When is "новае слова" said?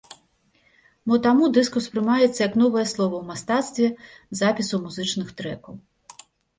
2.63-3.15